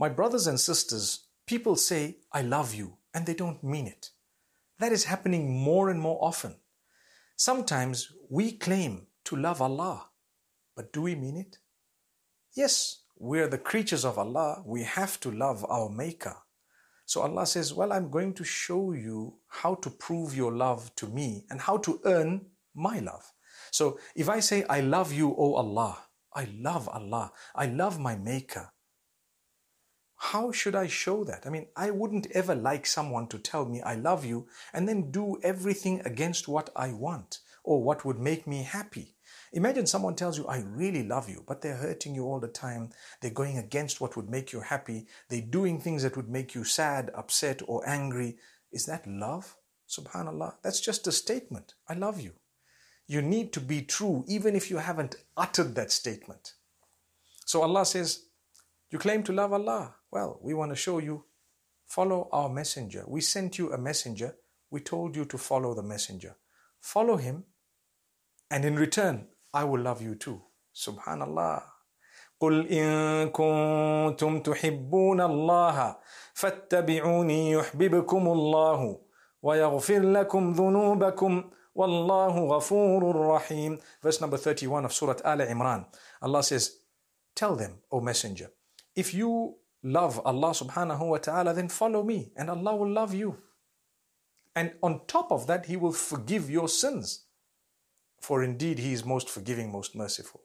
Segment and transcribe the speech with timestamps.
[0.00, 4.10] My brothers and sisters, people say, I love you, and they don't mean it.
[4.78, 6.54] That is happening more and more often.
[7.36, 10.10] Sometimes we claim to love Allah,
[10.76, 11.58] but do we mean it?
[12.54, 14.62] Yes, we're the creatures of Allah.
[14.64, 16.36] We have to love our Maker.
[17.04, 21.08] So Allah says, Well, I'm going to show you how to prove your love to
[21.08, 23.32] me and how to earn my love.
[23.72, 25.98] So if I say, I love you, O Allah,
[26.32, 28.70] I love Allah, I love my Maker,
[30.18, 31.46] how should I show that?
[31.46, 35.12] I mean, I wouldn't ever like someone to tell me I love you and then
[35.12, 39.14] do everything against what I want or what would make me happy.
[39.52, 42.90] Imagine someone tells you, I really love you, but they're hurting you all the time.
[43.20, 45.06] They're going against what would make you happy.
[45.28, 48.38] They're doing things that would make you sad, upset, or angry.
[48.72, 49.56] Is that love?
[49.88, 50.56] Subhanallah.
[50.62, 51.74] That's just a statement.
[51.88, 52.32] I love you.
[53.06, 56.54] You need to be true even if you haven't uttered that statement.
[57.46, 58.24] So Allah says,
[58.90, 59.94] you claim to love Allah.
[60.11, 61.25] Well, we want to show you.
[61.85, 63.03] Follow our messenger.
[63.07, 64.35] We sent you a messenger.
[64.71, 66.35] We told you to follow the messenger.
[66.79, 67.45] Follow him,
[68.49, 70.41] and in return, I will love you too.
[70.75, 71.63] Subhanallah.
[72.41, 75.97] قل إن كنتم تحبون الله
[76.33, 78.99] فاتبعوني يحببكم الله
[79.41, 85.85] ويغفر لكم ذنوبكم والله غفور رحيم Verse number 31 of Surah Al Imran.
[86.21, 86.79] Allah says,
[87.35, 88.51] Tell them, O Messenger,
[88.95, 93.38] if you love Allah subhanahu wa ta'ala, then follow me and Allah will love you.
[94.56, 97.26] And on top of that, He will forgive your sins.
[98.20, 100.42] For indeed, He is most forgiving, most merciful.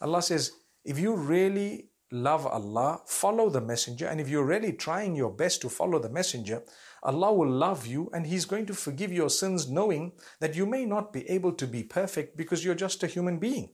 [0.00, 0.52] Allah says,
[0.84, 4.06] if you really love Allah, follow the messenger.
[4.06, 6.62] And if you're really trying your best to follow the messenger,
[7.02, 10.84] Allah will love you and He's going to forgive your sins knowing that you may
[10.84, 13.70] not be able to be perfect because you're just a human being.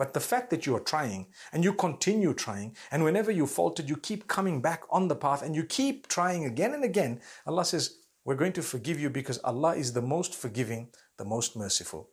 [0.00, 3.86] But the fact that you are trying and you continue trying, and whenever you faltered,
[3.86, 7.66] you keep coming back on the path and you keep trying again and again, Allah
[7.66, 12.08] says, We're going to forgive you because Allah is the most forgiving, the most merciful.